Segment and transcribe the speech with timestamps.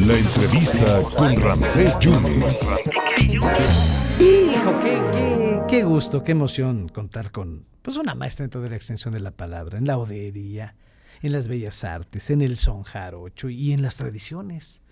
[0.00, 2.82] La entrevista con Ramsés Yunes.
[4.18, 8.76] Hijo, qué, qué, qué gusto, qué emoción contar con pues una maestra en toda la
[8.76, 10.74] extensión de la palabra, en la odería,
[11.22, 14.82] en las bellas artes, en el son jarocho y en las tradiciones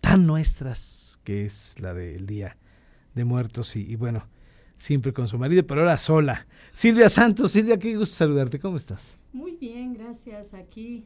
[0.00, 2.56] tan nuestras que es la del Día
[3.14, 4.28] de Muertos y, y bueno,
[4.78, 6.46] siempre con su marido, pero ahora sola.
[6.72, 9.18] Silvia Santos, Silvia, qué gusto saludarte, ¿cómo estás?
[9.32, 10.54] Muy bien, gracias.
[10.54, 11.04] Aquí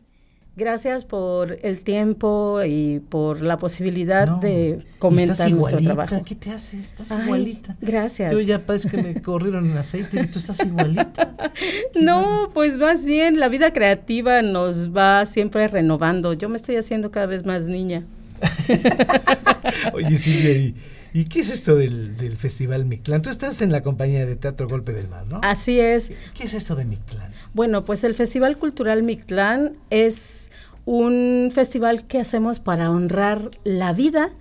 [0.54, 6.22] Gracias por el tiempo y por la posibilidad de comentar nuestro trabajo.
[6.26, 6.92] ¿Qué te haces?
[7.00, 7.74] Estás igualita.
[7.80, 8.30] Gracias.
[8.30, 11.34] Yo ya parece que me corrieron el aceite y tú estás igualita.
[12.00, 16.34] no, pues más bien la vida creativa nos va siempre renovando.
[16.34, 18.04] Yo me estoy haciendo cada vez más niña.
[19.94, 20.74] Oye, Silvia,
[21.12, 23.22] ¿y, qué es esto del, del, Festival Mictlán?
[23.22, 25.40] Tú estás en la compañía de Teatro Golpe del Mar, ¿no?
[25.42, 26.12] Así es.
[26.34, 27.32] ¿Qué es esto de Mictlán?
[27.54, 30.50] Bueno, pues el Festival Cultural Mictlán es
[30.84, 34.32] un festival que hacemos para honrar la vida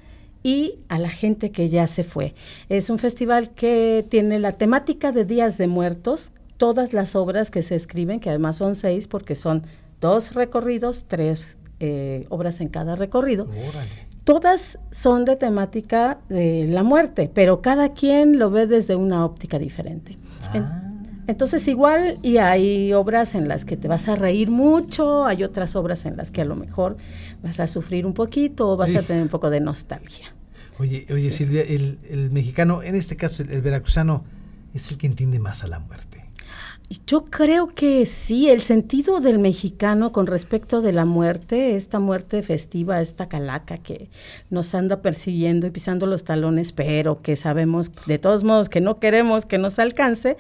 [0.44, 2.34] y a la gente que ya se fue.
[2.70, 7.62] Es un festival que tiene la temática de Días de Muertos, todas las obras que
[7.62, 9.64] se escriben, que además son seis porque son
[10.00, 13.48] dos recorridos, tres eh, obras en cada recorrido.
[14.24, 19.58] Todas son de temática de la muerte, pero cada quien lo ve desde una óptica
[19.58, 20.18] diferente.
[20.44, 20.88] Ah.
[21.28, 25.76] Entonces igual y hay obras en las que te vas a reír mucho, hay otras
[25.76, 26.98] obras en las que a lo mejor
[27.42, 30.36] vas a sufrir un poquito o vas a tener un poco de nostalgia.
[30.80, 34.24] Oye, oye Silvia, el, mexicano, en este caso el veracruzano,
[34.74, 36.21] es el que entiende más a la muerte.
[37.08, 42.44] Yo creo que sí, el sentido del mexicano con respecto de la muerte, esta muerte
[42.44, 44.10] festiva, esta calaca que
[44.50, 49.00] nos anda persiguiendo y pisando los talones, pero que sabemos de todos modos que no
[49.00, 50.36] queremos que nos alcance,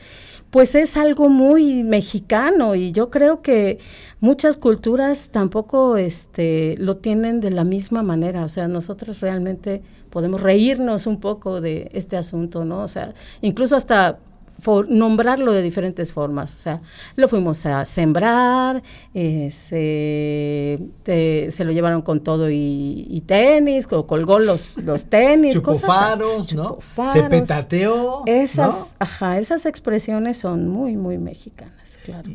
[0.49, 3.79] pues es algo muy mexicano y yo creo que
[4.19, 10.41] muchas culturas tampoco este, lo tienen de la misma manera, o sea, nosotros realmente podemos
[10.41, 12.83] reírnos un poco de este asunto, ¿no?
[12.83, 14.19] O sea, incluso hasta
[14.89, 16.55] nombrarlo de diferentes formas.
[16.55, 16.81] O sea,
[17.15, 18.81] lo fuimos a sembrar,
[19.13, 20.79] eh, se,
[21.63, 25.55] lo llevaron con todo y, tenis, colgó los, los tenis.
[25.55, 26.77] Chupofaros, ¿no?
[27.11, 28.23] Se petateó.
[28.25, 31.81] Esas, ajá, esas expresiones son muy, muy mexicanas.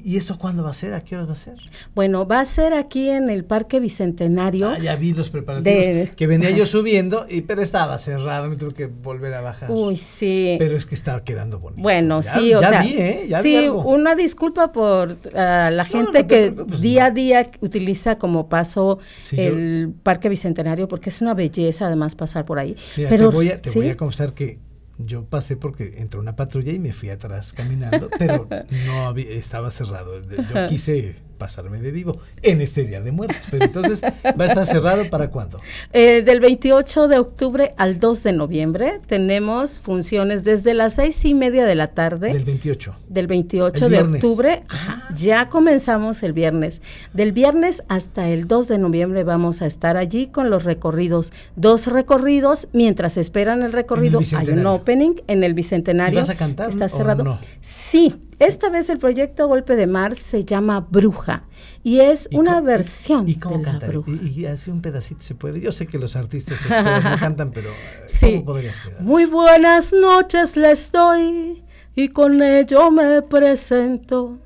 [0.04, 0.94] ¿Y esto cuándo va a ser?
[0.94, 1.54] ¿A qué hora va a ser?
[1.94, 4.68] Bueno, va a ser aquí en el Parque Bicentenario.
[4.68, 6.10] Ah, ya vi los preparativos.
[6.10, 9.70] que venía yo subiendo, y, pero estaba cerrado, me tuve que volver a bajar.
[9.70, 10.56] Uy, sí.
[10.58, 11.82] Pero es que estaba quedando bonito.
[11.82, 12.82] Bueno, sí, o sea.
[12.82, 13.26] Vi, ¿eh?
[13.28, 18.98] Ya sí, una disculpa por ah, la gente que día a día utiliza como paso
[19.32, 22.76] el Parque Bicentenario, porque es una belleza además pasar por ahí.
[22.94, 24.58] pero, te voy a, te voy a confesar que
[24.98, 28.48] yo pasé porque entró una patrulla y me fui atrás caminando, pero
[28.86, 30.20] no había, estaba cerrado.
[30.22, 33.46] Yo quise pasarme de vivo en este Día de Muertos.
[33.50, 35.60] Pero entonces, ¿va a estar cerrado para cuándo?
[35.92, 41.34] Eh, del 28 de octubre al 2 de noviembre tenemos funciones desde las seis y
[41.34, 42.32] media de la tarde.
[42.32, 42.94] Del 28.
[43.08, 44.62] Del 28 de octubre.
[44.70, 45.02] Ah.
[45.16, 46.82] ya comenzamos el viernes.
[47.12, 51.32] Del viernes hasta el 2 de noviembre vamos a estar allí con los recorridos.
[51.56, 56.20] Dos recorridos, mientras esperan el recorrido, hay un opening en el Bicentenario.
[56.20, 56.70] vas a cantar?
[56.70, 57.38] Está cerrado.
[57.60, 61.44] Sí, esta vez el proyecto Golpe de Mar se llama Bruja
[61.82, 64.10] y es una versión ¿Y, cómo de Bruja.
[64.10, 65.60] Y, así un pedacito se puede.
[65.60, 66.64] Yo sé que los artistas
[67.02, 69.00] no cantan, pero eh, ¿cómo podría ser?
[69.00, 71.64] Muy buenas noches les doy
[71.94, 74.38] y con ello me presento.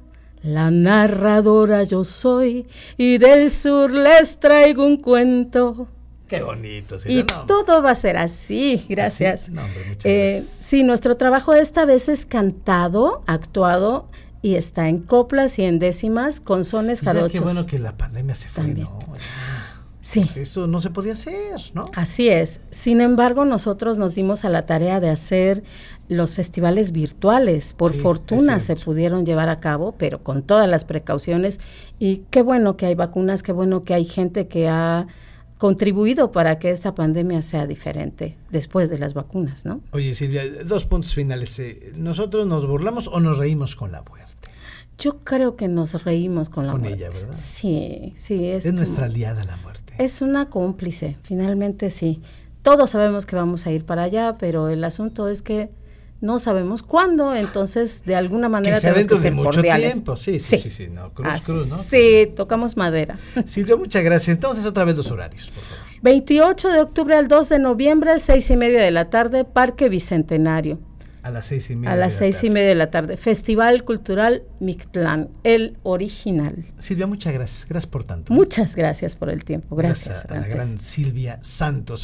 [0.42, 5.88] La narradora yo soy y del sur les traigo un cuento.
[6.30, 6.96] Qué bonito.
[7.06, 9.50] y todo va a ser así, gracias.
[10.04, 14.08] Eh, sí, nuestro trabajo esta vez es cantado, actuado
[14.40, 17.32] y está en coplas y en décimas con sones jarochos.
[17.32, 18.98] Qué bueno que la pandemia se fue, ¿no?
[20.02, 20.30] Sí.
[20.34, 21.90] Eso no se podía hacer, ¿no?
[21.94, 22.60] Así es.
[22.70, 25.62] Sin embargo, nosotros nos dimos a la tarea de hacer
[26.08, 27.74] los festivales virtuales.
[27.74, 31.60] Por fortuna se pudieron llevar a cabo, pero con todas las precauciones.
[31.98, 35.06] Y qué bueno que hay vacunas, qué bueno que hay gente que ha
[35.60, 39.82] contribuido para que esta pandemia sea diferente después de las vacunas, ¿no?
[39.92, 41.58] Oye, Silvia, dos puntos finales.
[41.58, 44.30] Eh, ¿Nosotros nos burlamos o nos reímos con la muerte?
[44.98, 46.88] Yo creo que nos reímos con la muerte.
[46.88, 47.36] Con ella, ¿verdad?
[47.36, 48.46] Sí, sí.
[48.46, 49.92] Es, es nuestra aliada la muerte.
[49.98, 52.22] Es una cómplice, finalmente sí.
[52.62, 55.70] Todos sabemos que vamos a ir para allá, pero el asunto es que
[56.20, 60.38] no sabemos cuándo, entonces de alguna manera que tenemos que ser de mucho tiempo, sí,
[60.38, 61.78] sí, sí, sí, no, cruz, cruz, ¿no?
[61.78, 63.18] Sí, tocamos madera.
[63.46, 64.34] Silvia, muchas gracias.
[64.34, 65.80] Entonces, otra vez los horarios, por favor.
[66.02, 70.78] 28 de octubre al 2 de noviembre, seis y media de la tarde, Parque Bicentenario.
[71.22, 71.92] A las seis y media.
[71.92, 72.50] A las de la seis y tarde.
[72.54, 73.16] media de la tarde.
[73.18, 76.64] Festival Cultural Mictlán, el original.
[76.78, 77.66] Silvia, muchas gracias.
[77.68, 78.32] Gracias por tanto.
[78.32, 79.76] Muchas gracias por el tiempo.
[79.76, 80.24] Gracias.
[80.24, 81.98] a la gran Silvia Santos.